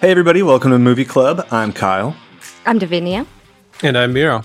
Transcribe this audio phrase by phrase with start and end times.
[0.00, 1.44] Hey, everybody, welcome to Movie Club.
[1.50, 2.16] I'm Kyle.
[2.64, 3.26] I'm Davinia.
[3.82, 4.44] And I'm Miro.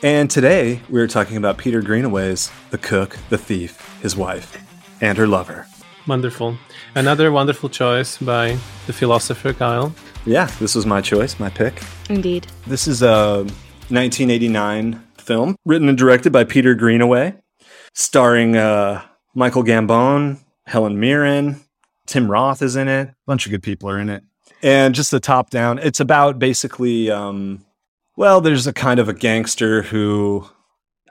[0.00, 4.62] And today we're talking about Peter Greenaway's The Cook, the Thief, his wife,
[5.00, 5.66] and her lover.
[6.06, 6.56] Wonderful.
[6.94, 9.92] Another wonderful choice by the philosopher Kyle.
[10.24, 11.82] Yeah, this was my choice, my pick.
[12.08, 12.46] Indeed.
[12.68, 13.38] This is a
[13.88, 17.34] 1989 film written and directed by Peter Greenaway,
[17.94, 19.02] starring uh,
[19.34, 21.60] Michael Gambon, Helen Mirren,
[22.06, 23.08] Tim Roth is in it.
[23.08, 24.22] A bunch of good people are in it.
[24.62, 27.64] And just the top down, it's about basically, um,
[28.16, 30.46] well, there's a kind of a gangster who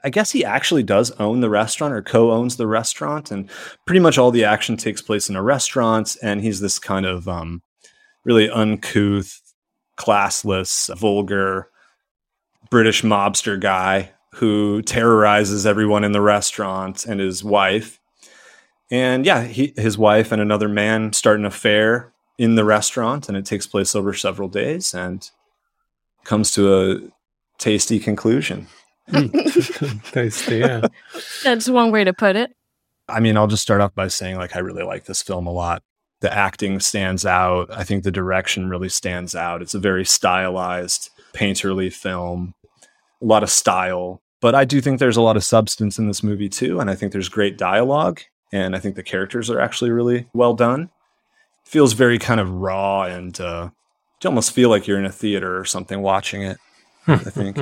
[0.04, 3.32] I guess he actually does own the restaurant or co owns the restaurant.
[3.32, 3.50] And
[3.86, 6.16] pretty much all the action takes place in a restaurant.
[6.22, 7.62] And he's this kind of um,
[8.24, 9.42] really uncouth,
[9.98, 11.70] classless, vulgar
[12.70, 18.00] British mobster guy who terrorizes everyone in the restaurant and his wife.
[18.92, 23.38] And yeah, he, his wife and another man start an affair in the restaurant, and
[23.38, 25.30] it takes place over several days and
[26.24, 27.00] comes to a
[27.60, 28.68] tasty conclusion.
[30.12, 30.88] Tasty, yeah.
[31.44, 32.56] That's one way to put it.
[33.10, 35.52] I mean, I'll just start off by saying, like, I really like this film a
[35.52, 35.84] lot.
[36.22, 37.70] The acting stands out.
[37.72, 39.62] I think the direction really stands out.
[39.62, 42.54] It's a very stylized, painterly film,
[43.22, 44.22] a lot of style.
[44.40, 46.80] But I do think there's a lot of substance in this movie, too.
[46.80, 48.22] And I think there's great dialogue.
[48.54, 50.90] And I think the characters are actually really well done.
[51.70, 53.70] Feels very kind of raw and uh,
[54.24, 56.58] you almost feel like you're in a theater or something watching it.
[57.08, 57.58] I think.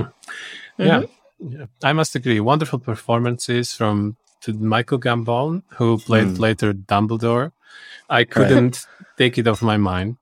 [0.78, 1.04] yeah.
[1.40, 1.66] yeah.
[1.84, 2.40] I must agree.
[2.40, 6.40] Wonderful performances from to Michael Gambon, who played Mm.
[6.40, 7.52] later Dumbledore.
[8.10, 8.86] I couldn't
[9.18, 10.18] take it off my mind.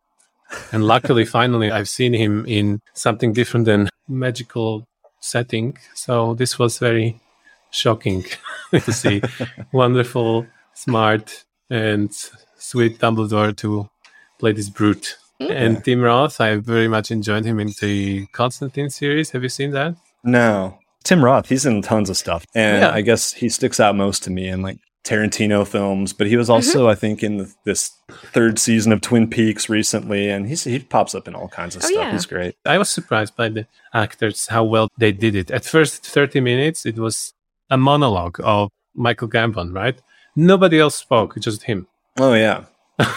[0.72, 4.88] And luckily, finally, I've seen him in something different than magical
[5.20, 5.78] setting.
[5.96, 7.20] So this was very
[7.72, 8.26] shocking
[8.72, 9.22] to see.
[9.72, 12.12] Wonderful, smart, and
[12.66, 13.90] sweet Dumbledore to
[14.40, 15.18] play this brute.
[15.42, 15.52] Mm-hmm.
[15.52, 19.32] And Tim Roth, I very much enjoyed him in the Constantine series.
[19.32, 19.96] Have you seen that?
[20.24, 20.80] No.
[21.04, 22.46] Tim Roth, he's in tons of stuff.
[22.56, 22.92] And Yeah.
[22.92, 26.48] I guess he sticks out most to me in like Tarantino films, but he was
[26.48, 26.54] mm-hmm.
[26.56, 27.92] also, I think, in the, this
[28.34, 31.84] third season of Twin Peaks recently, and he's, he pops up in all kinds of
[31.84, 31.98] Oh, stuff.
[32.06, 32.12] yeah.
[32.12, 32.56] He's great.
[32.66, 35.52] I was surprised by the actors, how well they did it.
[35.52, 37.34] At first 30 minutes, it was
[37.70, 40.02] a monologue of Michael Gambon, right?
[40.36, 41.88] Nobody else spoke, just him.
[42.18, 42.66] Oh, yeah.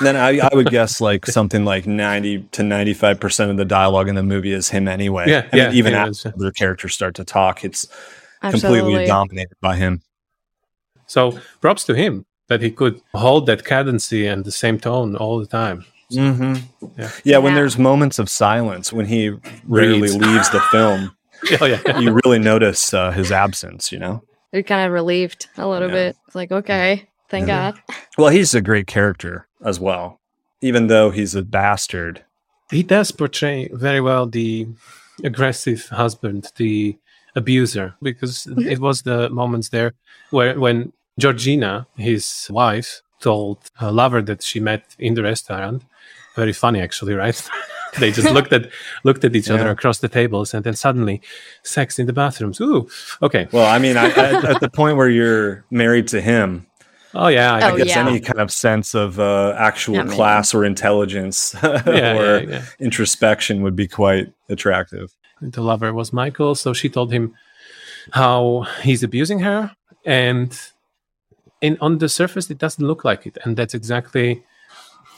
[0.03, 4.17] then I, I would guess like something like 90 to 95% of the dialogue in
[4.17, 5.27] the movie is him anyway.
[5.29, 7.87] Yeah, I mean, even yeah, after other characters start to talk, it's
[8.43, 8.81] Absolutely.
[8.81, 10.03] completely dominated by him.
[11.07, 15.39] So props to him that he could hold that cadency and the same tone all
[15.39, 15.85] the time.
[16.13, 16.55] Mm-hmm.
[16.99, 17.11] Yeah.
[17.23, 17.61] Yeah, when Yeah.
[17.61, 19.31] there's moments of silence, when he
[19.67, 20.17] rarely Reads.
[20.17, 21.15] leaves the film,
[21.61, 21.99] Oh, yeah.
[22.01, 24.23] you really notice uh, his absence, you know?
[24.53, 25.95] You're kind of relieved a little Yeah.
[25.95, 26.17] bit.
[26.27, 27.73] It's like, okay, thank Yeah.
[27.73, 27.83] God.
[28.17, 30.21] Well, he's a great character as well,
[30.61, 32.25] even though he's a bastard.
[32.71, 34.69] he does portray very well the
[35.25, 36.97] aggressive husband, the
[37.35, 38.69] abuser, because mm-hmm.
[38.69, 39.95] it was the moments there
[40.31, 45.83] where when Georgina, his wife, told her lover that she met in the restaurant.
[46.37, 47.49] Very funny, actually, right?
[47.99, 48.71] they just looked at
[49.05, 51.21] looked at each other across the tables, and then suddenly,
[51.63, 52.61] sex in the bathrooms.
[52.61, 52.89] Ooh,
[53.23, 53.49] okay.
[53.51, 56.67] Well, I mean, I, at, at the point where you're married to him,
[57.15, 58.07] Oh yeah, I I Oh, guess yeah.
[58.07, 60.15] any kind of sense of uh, actual Yeah, man.
[60.15, 62.63] class or intelligence yeah, or yeah, yeah.
[62.81, 65.15] introspection would be quite attractive.
[65.41, 66.55] the lover was Michael.
[66.55, 67.35] So she told him
[68.13, 69.75] how he's abusing her,
[70.05, 70.51] and
[71.61, 74.43] in on the surface it doesn't look like it, and that's exactly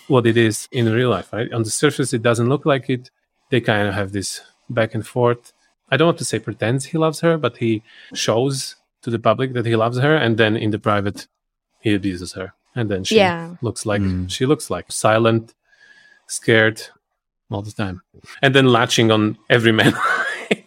[0.09, 1.33] what it is in real life.
[1.33, 1.53] Right?
[1.53, 3.11] On the surface it doesn't look like it.
[3.51, 5.53] They kind of have this back and forth.
[5.91, 7.83] I don't want to say pretends he loves her, but he
[8.15, 11.27] shows to the public that he loves her, and then in the private
[11.81, 13.55] he abuses her, and then she Yeah.
[13.63, 14.31] looks like Mm.
[14.31, 15.55] she looks like silent,
[16.27, 16.81] scared
[17.51, 18.03] all the time,
[18.43, 19.95] and then latching on every man.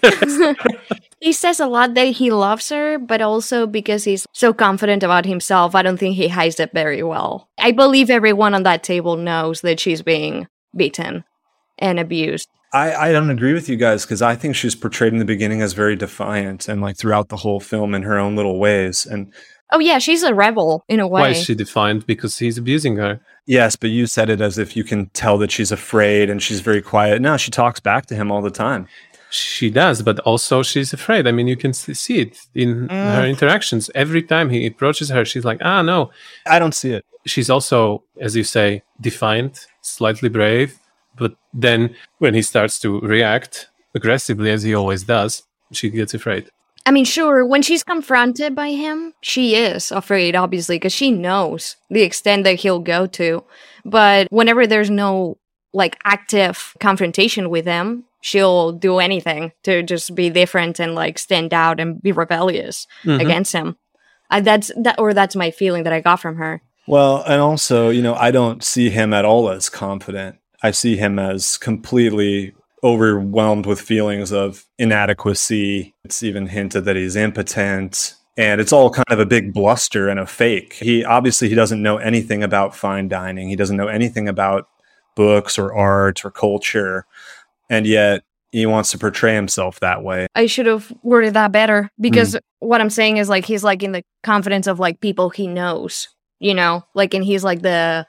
[1.19, 5.25] he says a lot that he loves her, but also because he's so confident about
[5.25, 7.48] himself, I don't think he hides it very well.
[7.57, 11.24] I believe everyone on that table knows that she's being beaten
[11.80, 12.50] and abused.
[12.74, 15.62] I, I don't agree with you guys because I think she's portrayed in the beginning
[15.62, 19.06] as very defiant and like throughout the whole film in her own little ways.
[19.06, 19.31] And
[19.74, 21.22] Oh yeah, she's a rebel in a way.
[21.22, 22.06] Why is she defiant?
[22.08, 23.20] Because he's abusing her.
[23.46, 26.62] yes, but you said it as if you can tell that she's afraid and she's
[26.62, 27.22] very quiet.
[27.22, 28.88] No, she talks back to him all the time.
[29.31, 31.25] She does, but also she's afraid.
[31.28, 33.16] I mean, you can see it in Mm.
[33.16, 33.90] her interactions.
[33.96, 36.12] Every time he approaches her, she's like, ah, no.
[36.46, 37.04] I don't see it.
[37.25, 40.78] She's also, as you say, defiant, slightly brave.
[41.18, 46.44] But then when he starts to react aggressively, as he always does, she gets afraid.
[46.85, 51.77] I mean, sure, when she's confronted by him, she is afraid, obviously, because she knows
[51.89, 53.44] the extent that he'll go to.
[53.85, 55.38] But whenever there's no
[55.74, 61.53] like active confrontation with him, she'll do anything to just be different and like stand
[61.53, 63.21] out and be rebellious Mhm.
[63.21, 63.77] against him.
[64.29, 66.62] That's that, or that's my feeling that I got from her.
[66.88, 70.38] Well, and also, you know, I don't see him at all as confident.
[70.62, 72.53] I see him as completely
[72.83, 75.94] overwhelmed with feelings of inadequacy.
[76.03, 78.15] It's even hinted that he's impotent.
[78.35, 80.74] And it's all kind of a big bluster and a fake.
[80.74, 83.47] He obviously he doesn't know anything about fine dining.
[83.47, 84.68] He doesn't know anything about
[85.15, 87.06] books or art or culture.
[87.69, 90.27] And yet he wants to portray himself that way.
[90.36, 92.39] I should have worded that better because hmm.
[92.59, 96.07] what I'm saying is like he's like in the confidence of like people he knows,
[96.39, 98.06] you know, like and he's like the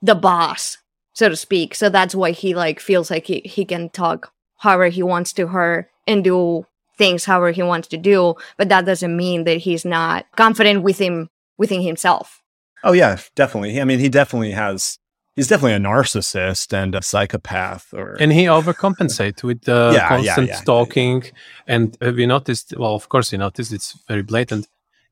[0.00, 0.78] the boss,
[1.18, 1.74] so to speak.
[1.74, 5.48] So that's why he like feels like he, he can talk however he wants to
[5.48, 6.64] her and do
[6.96, 8.36] things however he wants to do.
[8.56, 11.28] But that doesn't mean that he's not confident within
[11.58, 12.40] within himself.
[12.84, 13.80] Oh yeah, definitely.
[13.80, 15.00] I mean, he definitely has
[15.34, 20.08] he's definitely a narcissist and a psychopath or And he overcompensates with the Yeah, yeah,
[20.08, 20.60] constant yeah.
[20.60, 21.24] stalking.
[21.66, 22.74] And have you noticed?
[22.78, 24.68] Well, of course, you noticed it's very blatant.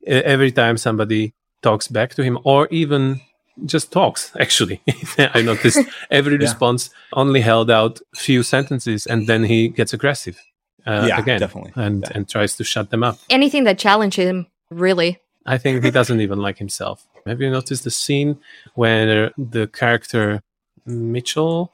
[0.07, 3.21] Every time somebody talks back to him, or even
[3.65, 4.81] just talks, actually,
[5.19, 5.79] I noticed
[6.11, 6.41] every Yeah.
[6.47, 10.39] response only held out few sentences, and then he gets aggressive
[10.87, 11.73] uh, Yeah, again, definitely.
[11.77, 12.13] and Yeah.
[12.15, 13.19] and tries to shut them up.
[13.31, 15.19] Anything that challenges him, really.
[15.47, 17.07] I think he doesn't even like himself.
[17.27, 18.39] Have you noticed the scene
[18.75, 20.43] where the character
[20.87, 21.73] Mitchell,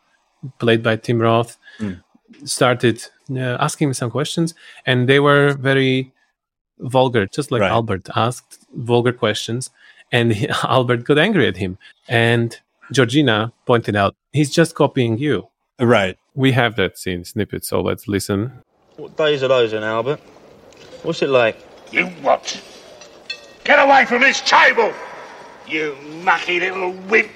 [0.58, 2.02] played by Tim Roth, Mm.
[2.44, 2.96] started
[3.31, 4.55] uh, asking me some questions,
[4.87, 6.12] and they were very
[6.79, 7.70] vulgar, just like Right.
[7.70, 9.70] Albert asked vulgar questions,
[10.12, 11.79] and he, Albert got angry at him.
[12.09, 12.59] And
[12.93, 15.49] Georgina pointed out, he's just copying you.
[15.81, 16.17] right.
[16.35, 18.62] We have that scene snippet, so let's listen.
[18.97, 20.20] What days are those then, Albert?
[21.03, 21.59] What's it like?
[21.91, 22.62] You what?
[23.64, 24.93] Get away from this table!
[25.69, 27.31] You mucky little wimp!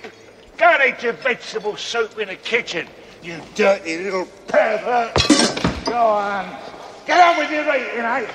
[0.56, 2.86] Go and eat your vegetable soup in the kitchen,
[3.22, 5.14] you dirty little pervert!
[5.84, 6.56] Go on.
[7.06, 8.26] Get on with your eating, eh?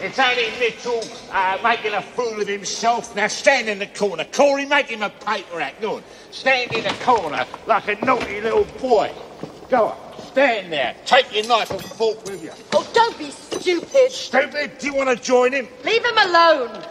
[0.00, 1.02] It's only Mitchell
[1.32, 3.16] uh, making a fool of himself.
[3.16, 4.24] Now stand in the corner.
[4.32, 5.80] Corey, make him a paper act.
[5.80, 6.04] Go on.
[6.30, 9.12] Stand in the corner like a naughty little boy.
[9.68, 10.22] Go on.
[10.26, 10.94] Stand there.
[11.04, 12.52] Take your knife and fork with you.
[12.72, 14.12] Oh, don't be stupid.
[14.12, 15.66] Stupid, do you want to join him?
[15.84, 16.84] Leave him alone.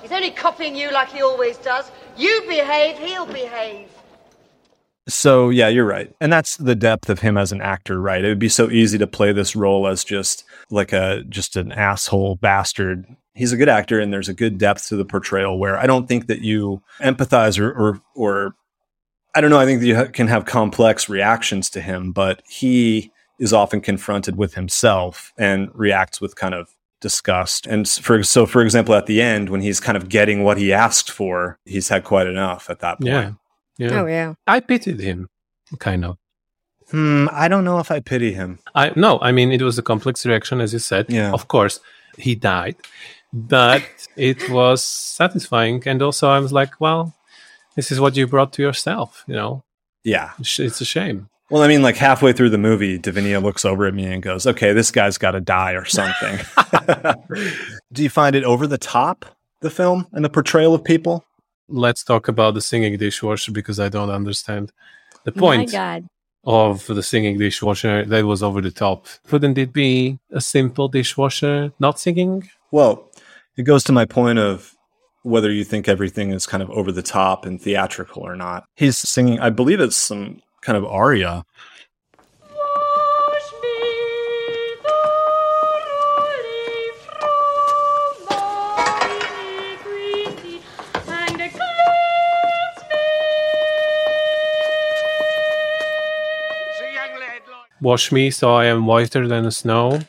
[0.00, 1.90] He's only copying you like he always does.
[2.16, 3.88] You behave, he'll behave.
[5.08, 6.14] So yeah, you're right.
[6.20, 8.24] And that's the depth of him as an actor, right?
[8.24, 11.72] It would be so easy to play this role as just like a just an
[11.72, 13.06] asshole bastard.
[13.34, 16.08] He's a good actor and there's a good depth to the portrayal where I don't
[16.08, 18.54] think that you empathize or or, or
[19.34, 22.42] I don't know, I think that you ha- can have complex reactions to him, but
[22.48, 26.68] he is often confronted with himself and reacts with kind of
[27.00, 27.66] disgust.
[27.66, 30.72] And for so for example at the end when he's kind of getting what he
[30.72, 33.08] asked for, he's had quite enough at that point.
[33.08, 33.32] Yeah.
[33.76, 34.00] Yeah.
[34.00, 34.34] Oh yeah.
[34.46, 35.28] I pitied him,
[35.80, 36.16] kind of.
[36.90, 38.58] Hmm, I don't know if I pity him.
[38.74, 41.06] I no, I mean it was a complex reaction, as you said.
[41.08, 41.32] Yeah.
[41.32, 41.80] Of course,
[42.18, 42.76] he died,
[43.32, 43.82] but
[44.16, 47.14] it was satisfying, and also I was like, well,
[47.74, 49.24] this is what you brought to yourself.
[49.26, 49.64] You know,
[50.04, 50.30] Yeah.
[50.38, 51.28] It's a shame.
[51.50, 54.46] Well, I mean, like halfway through the movie, Davinia looks over at me and goes,
[54.46, 56.38] "Okay, this guy's got to die or something."
[57.92, 59.26] Do you find it over the top,
[59.60, 61.24] the film and the portrayal of people?
[61.68, 64.72] Let's talk about the singing dishwasher because I don't understand
[65.24, 65.70] the point.
[65.74, 66.08] Oh My God.
[66.46, 68.04] Of the singing dishwasher.
[68.04, 69.06] That was over the top.
[69.26, 72.48] Couldn't it be a simple dishwasher not singing?
[72.70, 73.10] Well,
[73.56, 74.74] it goes to my point of
[75.22, 78.64] whether you think everything is kind of over the top and theatrical or not.
[78.74, 81.44] He's singing, I believe it's some kind of aria.
[97.84, 100.00] Wash me so I am whiter than the snow.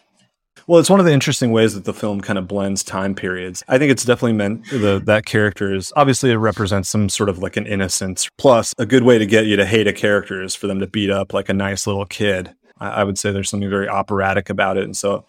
[0.65, 3.65] Well, it's one of the interesting ways that the film kind of blends time periods.
[3.67, 7.39] I think it's definitely meant the that character is obviously it represents some sort of
[7.39, 8.29] like an innocence.
[8.37, 10.87] Plus, a good way to get you to hate a character is for them to
[10.87, 12.55] beat up like a nice little kid.
[12.79, 15.25] I, I would say there's something very operatic about it, and so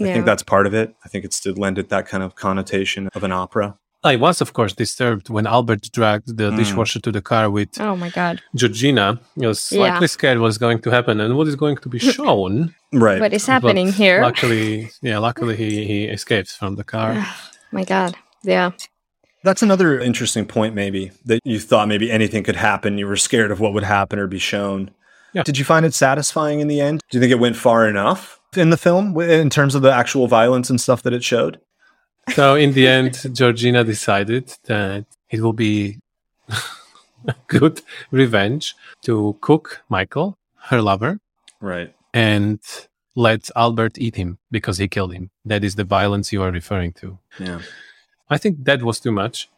[0.00, 0.12] I Yeah.
[0.14, 0.92] think that's part of it.
[1.04, 3.78] I think it's to lend it that kind of connotation of an opera.
[4.04, 6.56] I was, of course, disturbed when Albert dragged the Mm.
[6.56, 8.40] dishwasher to the car with Oh my God.
[8.54, 9.18] Georgina.
[9.42, 9.78] I was Yeah.
[9.78, 12.74] slightly scared what's going to happen and what is going to be shown.
[12.92, 13.20] Right.
[13.20, 14.22] What is happening But here?
[14.22, 17.26] Luckily, yeah, luckily he, he escapes from the car.
[17.72, 18.14] my God.
[18.44, 18.70] Yeah.
[19.44, 22.98] That's another interesting point, maybe that you thought maybe anything could happen.
[22.98, 24.90] You were scared of what would happen or be shown.
[25.32, 25.42] Yeah.
[25.42, 27.00] Did you find it satisfying in the end?
[27.10, 30.26] Do you think it went far enough in the film in terms of the actual
[30.28, 31.58] violence and stuff that it showed?
[32.34, 35.98] So in the end, Georgina decided that it will be
[37.26, 40.36] a good revenge to cook Michael,
[40.70, 41.20] her lover,
[41.60, 41.94] Right.
[42.14, 42.60] and
[43.14, 45.30] let Albert eat him because he killed him.
[45.44, 47.18] That is the violence you are referring to.
[47.38, 47.60] Yeah.
[48.30, 49.48] I think that was too much.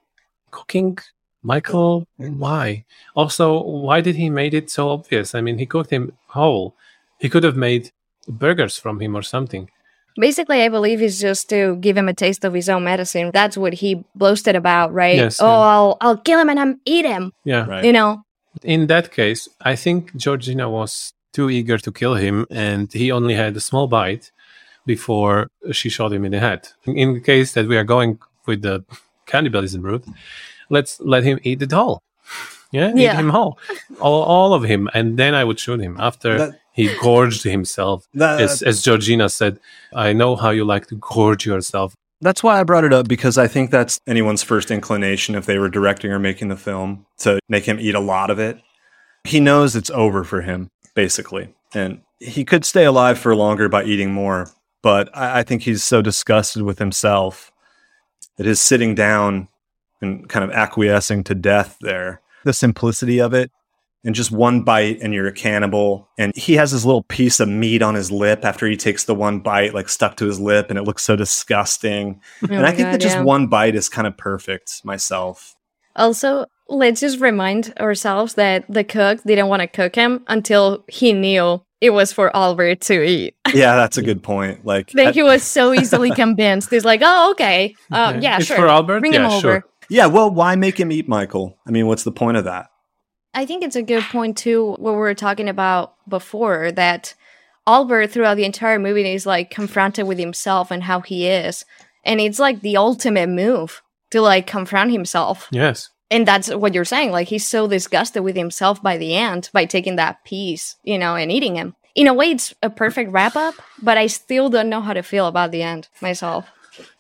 [0.51, 0.99] Cooking
[1.43, 2.85] Michael, why?
[3.15, 5.35] Also, why did he made it so obvious?
[5.35, 6.75] I mean, he cooked him whole.
[7.19, 7.93] He could have made
[8.29, 9.71] burgers from him or something.
[10.21, 13.31] Basically, I believe it's just to give him a taste of his own medicine.
[13.33, 15.17] That's what he boasted about, right?
[15.17, 15.53] Yes, oh, yeah.
[15.53, 17.33] I'll I'll kill him and I'm eat him.
[17.45, 17.67] Yeah.
[17.67, 17.85] Right.
[17.85, 18.23] You know.
[18.63, 23.35] In that case, I think Georgina was too eager to kill him, and he only
[23.35, 24.31] had a small bite
[24.87, 26.69] before she shot him in the head.
[26.87, 28.85] In the case that we are going with the
[29.27, 30.05] cannibalism route,
[30.69, 32.03] let's let him eat it whole.
[32.73, 33.59] Yeah, eat him whole,
[34.01, 38.07] all, all of him, and then I would shoot him after That- he gorged himself.
[38.15, 39.61] That- as, as Georgina said,
[39.95, 41.95] I know how you like to gorge yourself.
[42.23, 45.59] That's why I brought it up because I think that's anyone's first inclination if they
[45.59, 48.61] were directing or making the film to make him eat a lot of it.
[49.25, 51.55] He knows it's over for him, basically.
[51.73, 54.51] And he could stay alive for longer by eating more.
[54.83, 57.53] But I, I think he's so disgusted with himself
[58.37, 59.49] that his sitting down
[60.03, 63.51] and kind of acquiescing to death there, the simplicity of it,
[64.05, 66.09] and just one bite and you're a cannibal.
[66.19, 69.15] And he has this little piece of meat on his lip after he takes the
[69.15, 72.21] one bite, like stuck to his lip, and it looks so disgusting.
[72.43, 73.23] Oh and I my think that just yeah.
[73.23, 75.55] one bite is kind of perfect myself.
[75.97, 81.13] Also, let's just remind ourselves that the cook didn't want to cook him until he
[81.13, 83.35] knew it was for Albert to eat.
[83.53, 84.65] Yeah, that's a good point.
[84.65, 86.71] Like, Then I- he was so easily convinced.
[86.71, 88.57] He's like, "Oh, okay, uh, yeah, It's sure.
[88.57, 89.01] for Albert?
[89.01, 89.51] Bring Yeah, him sure.
[89.57, 91.59] over." yeah, well, why make him eat Michael?
[91.67, 92.69] I mean, what's the point of that?
[93.33, 94.75] I think it's a good point too.
[94.79, 97.15] What we were talking about before that
[97.67, 101.65] Albert throughout the entire movie is like confronted with himself and how he is,
[102.05, 105.49] and it's like the ultimate move to like confront himself.
[105.53, 105.91] Yes.
[106.11, 107.13] And that's what you're saying.
[107.13, 111.15] Like he's so disgusted with himself by the end by taking that piece, you know,
[111.15, 111.77] and eating him.
[111.95, 115.03] In a way, it's a perfect wrap up, but I still don't know how to
[115.03, 116.49] feel about the end myself.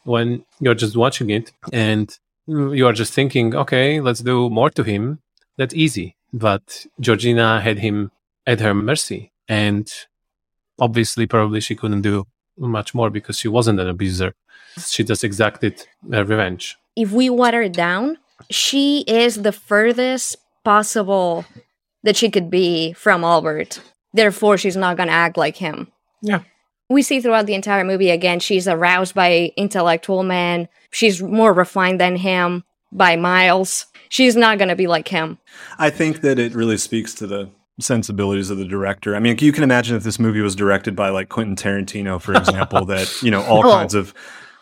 [0.04, 4.82] when you're just watching it and you are just thinking, okay, let's do more to
[4.82, 5.20] him,
[5.56, 6.16] that's easy.
[6.32, 8.10] But Georgina had him
[8.46, 9.32] at her mercy.
[9.48, 9.90] And
[10.78, 14.34] obviously, probably she couldn't do much more because she wasn't an abuser.
[14.86, 16.76] She just exacted uh, revenge.
[16.96, 18.18] if we water it down,
[18.50, 21.44] she is the furthest possible
[22.02, 23.80] that she could be from Albert.
[24.12, 25.88] Therefore, she's not going to act like him.
[26.22, 26.42] Yeah.
[26.88, 30.68] We see throughout the entire movie again, she's aroused by intellectual men.
[30.90, 33.86] She's more refined than him by miles.
[34.10, 35.38] She's not going to be like him.
[35.78, 37.48] I think that it really speaks to the
[37.80, 39.16] sensibilities of the director.
[39.16, 42.34] I mean, you can imagine if this movie was directed by like Quentin Tarantino, for
[42.34, 43.72] example, that, you know, all Oh.
[43.72, 44.12] kinds of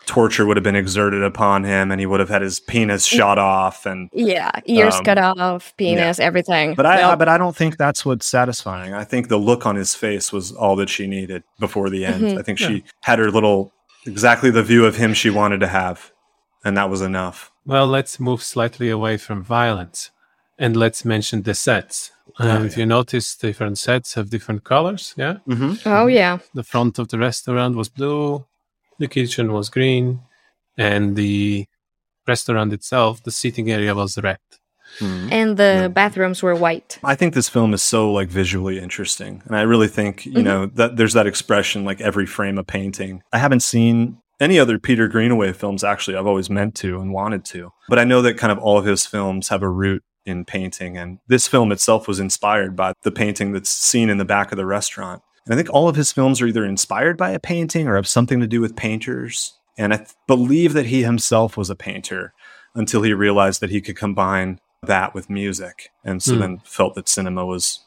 [0.05, 3.37] torture would have been exerted upon him and he would have had his penis shot
[3.37, 6.73] off and Yeah, ears Um, cut off, penis, everything.
[6.75, 7.19] But I, Yep.
[7.19, 8.93] but I don't think that's what's satisfying.
[8.93, 12.23] I think the look on his face was all that she needed before the end.
[12.23, 12.39] Mhm.
[12.39, 13.71] I think she had her little
[14.07, 16.11] exactly the view of him she wanted to have,
[16.63, 17.51] and that was enough.
[17.65, 20.11] Well, let's move slightly away from violence
[20.57, 22.11] and let's mention the sets.
[22.39, 25.13] Um, Oh, If you notice, different sets have different colors.
[25.17, 25.37] Yeah.
[25.47, 25.87] Mm-hmm.
[25.87, 28.45] oh yeah, the front of the restaurant was blue,
[28.99, 30.19] the kitchen was green,
[30.77, 31.65] and the
[32.27, 34.39] restaurant itself, the seating area was red.
[35.01, 36.99] and the bathrooms were white.
[37.03, 40.65] I think this film is so like visually interesting, and I really think you know
[40.75, 43.21] that there's that expression like every frame a painting.
[43.31, 45.83] I haven't seen any other Peter Greenaway films.
[45.83, 48.77] Actually, I've always meant to and wanted to, but I know that kind of all
[48.77, 52.93] of his films have a root in painting, and this film itself was inspired by
[53.03, 55.21] the painting that's seen in the back of the restaurant.
[55.45, 58.07] And I think all of his films are either inspired by a painting or have
[58.07, 59.57] something to do with painters.
[59.77, 62.33] And I th- believe that he himself was a painter
[62.75, 65.89] until he realized that he could combine that with music.
[66.03, 66.39] And so Hmm.
[66.39, 67.79] then felt that cinema was,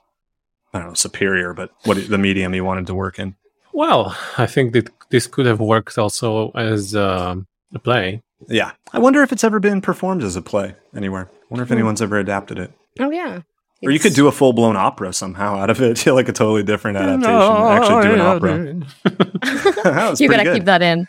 [0.75, 3.37] I don't know, superior, but what the medium he wanted to work in.
[3.73, 8.23] Well, I think that this could have worked also as um, a play.
[8.49, 8.73] Yeah.
[8.92, 11.28] I wonder if it's ever been performed as a play anywhere.
[11.31, 12.73] I wonder if anyone's ever adapted it.
[12.99, 13.42] Oh yeah.
[13.83, 16.33] Or you could do a full blown opera somehow out of it, Feel like a
[16.33, 17.31] totally different adaptation.
[17.31, 18.57] Actually, do an opera.
[20.19, 20.54] You pretty gotta good.
[20.54, 21.07] keep that in.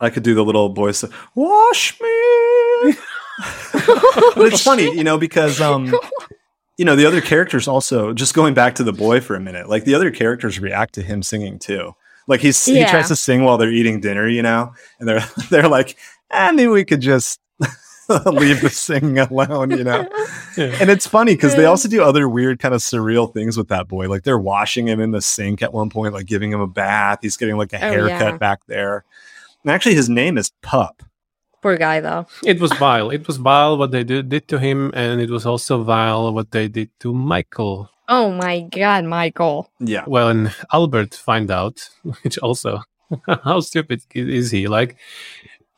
[0.00, 2.94] I could do the little voice, of, "Wash me."
[4.36, 5.92] but it's funny, you know, because um,
[6.78, 8.12] you know, the other characters also.
[8.12, 11.02] Just going back to the boy for a minute, like the other characters react to
[11.02, 11.94] him singing too.
[12.32, 15.68] Like he's he tries to sing while they're eating dinner, you know, and they're they're
[15.68, 15.96] like,
[16.30, 17.38] "I maybe we could just."
[18.26, 20.08] leave the singing alone, you know.
[20.58, 23.88] And it's funny because they also do other weird, kind of surreal things with that
[23.88, 24.08] boy.
[24.10, 27.20] Like they're washing him in the sink at one point, like giving him a bath.
[27.22, 28.36] He's getting like a Oh, haircut yeah.
[28.36, 29.04] back there.
[29.64, 31.02] And actually, his name is Pup.
[31.62, 32.26] Poor guy, though.
[32.44, 33.10] It was vile.
[33.10, 36.50] It was vile what they did, did to him, and it was also vile what
[36.50, 37.88] they did to Michael.
[38.08, 39.70] Oh my god, Michael.
[39.78, 40.04] Yeah.
[40.06, 41.88] Well, and Albert find out,
[42.22, 42.82] which also,
[43.44, 44.66] how stupid is he?
[44.66, 44.96] Like,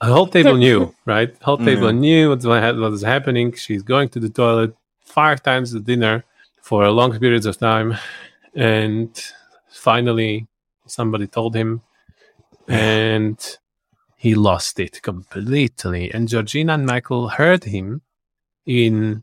[0.01, 1.35] the whole table knew, right?
[1.43, 2.01] Whole table Yeah.
[2.01, 3.53] knew what, wa- what was happening.
[3.53, 4.75] She's going to the toilet
[5.05, 6.25] five times the dinner
[6.63, 7.97] for long periods of time,
[8.55, 9.11] and
[9.69, 10.47] finally,
[10.87, 11.83] somebody told him,
[12.69, 13.39] and
[14.25, 16.05] he lost it completely.
[16.15, 17.89] And Georgina and Michael heard him
[18.81, 19.23] in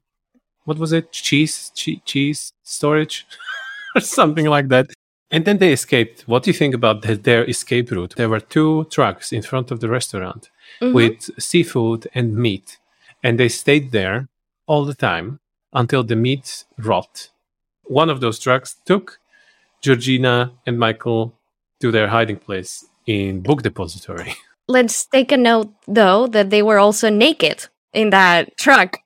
[0.65, 1.05] what was it?
[1.11, 3.17] Cheese, cheese, cheese storage,
[3.95, 4.85] or something like that.
[5.33, 6.17] And then they escaped.
[6.31, 8.13] What do you think about the, their escape route?
[8.15, 10.41] There were two trucks in front of the restaurant
[10.81, 10.93] Mhm.
[10.99, 11.17] with
[11.49, 12.67] seafood and meat,
[13.23, 14.17] and they stayed there
[14.69, 15.27] all the time
[15.81, 16.47] until the meat
[16.89, 17.13] rot.
[18.01, 19.05] One of those trucks took
[19.85, 21.23] Georgina and Michael
[21.81, 24.33] to their hiding place in book depository.
[24.71, 28.97] Let's take a note, though, that they were also naked in that truck.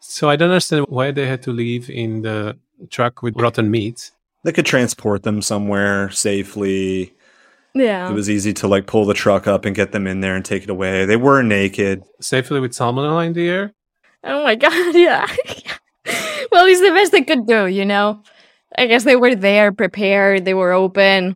[0.00, 2.56] So I don't understand why they had to leave in the
[2.90, 4.12] truck with rotten meat.
[4.44, 7.12] They could transport them somewhere safely.
[7.74, 8.08] Yeah.
[8.08, 10.44] It was easy to like pull the truck up and get them in there and
[10.44, 11.04] take it away.
[11.06, 12.02] They were naked.
[12.20, 13.72] safely with salmonella in the air.
[14.22, 15.26] Oh my god, yeah.
[16.52, 18.22] well, it's the best they could do, you know?
[18.78, 21.34] I guess they were there, prepared, they were open.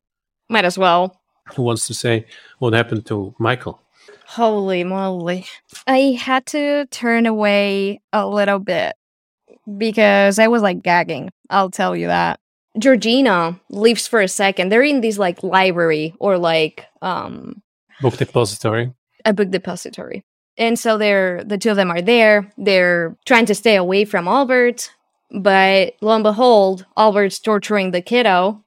[0.49, 1.21] Might as well.
[1.55, 2.27] Who wants to say
[2.59, 3.81] what happened to Michael?
[4.27, 5.47] Holy moly.
[5.87, 8.95] I had to turn away a little bit
[9.79, 11.31] because I was like gagging.
[11.51, 12.41] I'll tell you that.
[12.79, 14.71] Georgina leaves for a second.
[14.71, 17.63] They're in this like library or like um
[18.01, 18.93] Book depository.
[19.25, 20.25] a book depository.
[20.59, 22.51] And so they're the two of them are there.
[22.57, 24.91] They're trying to stay away from Albert,
[25.31, 28.65] but lo and behold, Albert's torturing the kiddo.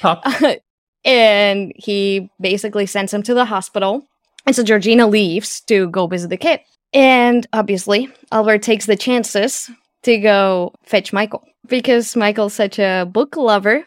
[0.00, 0.24] Pop.
[1.04, 4.06] and he basically sends him to the hospital.
[4.46, 6.60] And so Georgina leaves to go visit the kid.
[6.92, 9.70] And obviously, Albert takes the chances
[10.02, 11.44] to go fetch Michael.
[11.66, 13.86] Because Michael's such a book lover,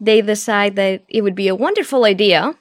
[0.00, 2.54] they decide that it would be a wonderful idea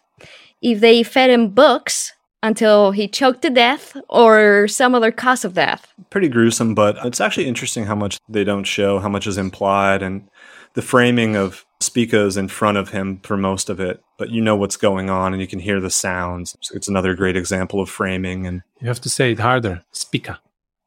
[0.62, 5.54] if they fed him books until he choked to death or some other cause of
[5.54, 5.88] death.
[6.10, 10.02] Pretty gruesome, but it's actually interesting how much they don't show, how much is implied,
[10.02, 10.28] and
[10.74, 14.42] the framing of Spica is in front of him for most of it, but you
[14.42, 16.56] know what's going on and you can hear the sounds.
[16.74, 19.84] It's another great example of framing and You have to say it harder.
[19.92, 20.40] Spica.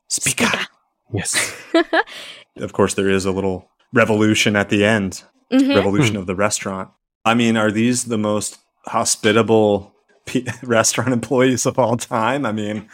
[0.08, 0.66] Spica.
[1.12, 1.52] Yes.
[2.56, 5.74] Of course, there is a little revolution at the end, Mhm.
[5.74, 6.88] revolution of the restaurant.
[7.24, 9.92] I mean, are these the most hospitable
[10.24, 12.46] pe- restaurant employees of all time?
[12.46, 12.88] I mean,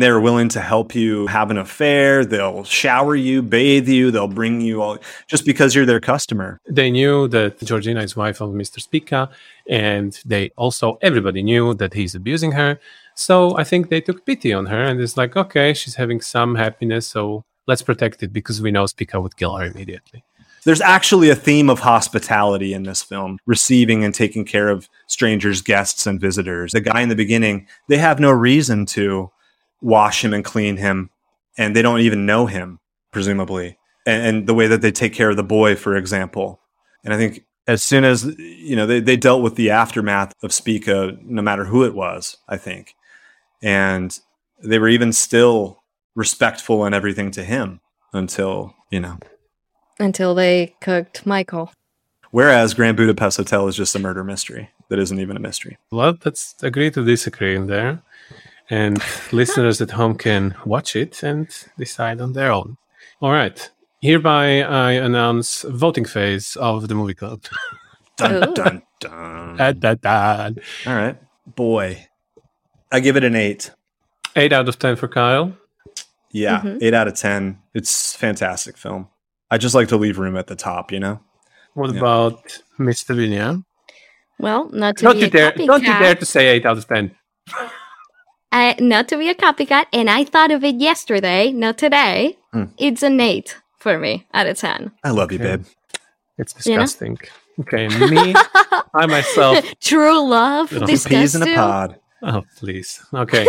[0.00, 2.24] they're willing to help you have an affair.
[2.24, 4.10] They'll shower you, bathe you.
[4.10, 6.60] They'll bring you all just because you're their customer.
[6.68, 8.80] they knew that Georgina is wife of Mr.
[8.80, 9.30] Spica,
[9.68, 12.78] and they also everybody knew that he's abusing her.
[13.14, 16.54] So I think they took pity on her, and it's like, okay, she's having some
[16.54, 20.24] happiness, so let's protect it because we know Spica would kill her immediately.
[20.64, 25.62] There's actually a theme of hospitality in this film, receiving and taking care of strangers,
[25.62, 26.72] guests, and visitors.
[26.72, 29.30] The guy in the beginning, they have no reason to
[29.80, 31.10] wash him and clean him,
[31.56, 32.80] and they don't even know him,
[33.12, 33.78] presumably.
[34.06, 36.60] And, and the way that they take care of the boy, for example.
[37.04, 40.52] And I think as soon as, you know, they, they dealt with the aftermath of
[40.52, 42.94] Spica, no matter who it was, I think.
[43.62, 44.18] And
[44.62, 45.82] they were even still
[46.14, 47.80] respectful and everything to him
[48.12, 49.18] until, you know,
[49.98, 51.72] Until they cooked Michael.
[52.30, 55.78] Whereas Grand Budapest Hotel is just a murder mystery that isn't even a mystery.
[55.90, 58.02] Well, let's agree to disagree in there.
[58.70, 59.02] And
[59.32, 62.76] listeners at home can watch it and decide on their own.
[63.20, 63.70] All right.
[64.00, 67.42] Hereby, I announce voting phase of the movie club.
[68.16, 69.56] Dun dun dun.
[69.56, 70.50] Da, da, da.
[70.86, 72.06] All right, boy,
[72.92, 73.70] I give it an eight.
[74.36, 75.56] Eight out of ten for Kyle.
[76.30, 76.82] Yeah, Mhm.
[76.82, 77.58] eight out of ten.
[77.74, 79.08] It's fantastic film.
[79.50, 81.20] I just like to leave room at the top, you know.
[81.74, 81.98] What Yeah.
[81.98, 83.14] about Mr.
[83.16, 83.64] Vinia?
[84.38, 85.52] Well, not to Don't be you a dare!
[85.52, 85.66] copycat.
[85.66, 87.16] Don't you dare to say eight out of ten.
[88.52, 92.36] Uh, not to be a copycat, and I thought of it yesterday, not today.
[92.52, 92.64] Hmm.
[92.78, 94.90] It's an eight for me out of ten.
[95.04, 95.64] I love you, babe.
[96.36, 96.82] It's You know?
[96.82, 97.18] disgusting.
[97.60, 98.34] Okay, me,
[98.94, 99.64] I myself.
[99.80, 102.00] True love, Little Peas disgust in a pod.
[102.22, 103.00] Oh, please.
[103.14, 103.46] Okay,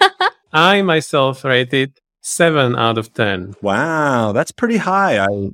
[0.52, 3.54] I myself rated seven out of ten.
[3.62, 5.18] Wow, that's pretty high.
[5.18, 5.50] I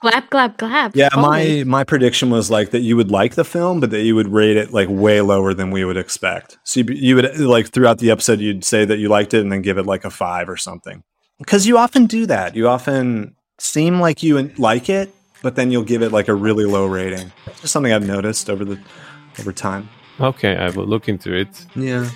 [0.00, 0.96] Clap, clap, clap.
[0.96, 1.62] yeah, Holy.
[1.62, 4.28] my my prediction was like that you would like the film, but that you would
[4.28, 6.58] rate it like way lower than we would expect.
[6.64, 9.52] So you, you would like throughout the episode, you'd say that you liked it and
[9.52, 11.02] then give it like a five or something.
[11.38, 12.56] Because you often do that.
[12.56, 16.64] You often seem like you like it, but then you'll give it like a really
[16.64, 17.30] low rating.
[17.46, 18.80] It's just something I've noticed over the
[19.38, 19.90] over time.
[20.18, 21.66] Okay, I will look into it.
[21.76, 22.08] Yeah.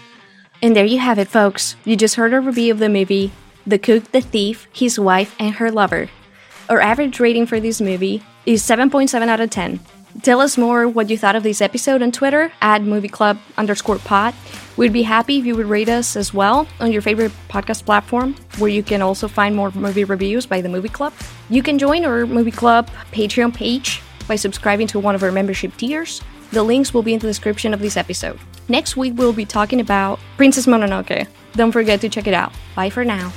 [0.62, 1.76] And there you have it, folks.
[1.84, 3.30] You just heard a review of the movie
[3.66, 6.08] The Cook, the Thief, His Wife, and Her Lover.
[6.68, 9.80] Our average rating for this movie is 7.7 out of 10.
[10.22, 13.98] Tell us more what you thought of this episode on Twitter at Movie Club underscore
[13.98, 14.32] pod.
[14.76, 18.34] We'd be happy if you would rate us as well on your favorite podcast platform,
[18.58, 21.12] where you can also find more movie reviews by the Movie Club.
[21.50, 25.76] You can join our Movie Club Patreon page by subscribing to one of our membership
[25.76, 26.22] tiers.
[26.52, 28.38] The links will be in the description of this episode.
[28.68, 31.26] Next week, we'll be talking about Princess Mononoke.
[31.52, 32.52] Don't forget to check it out.
[32.74, 33.32] Bye for now.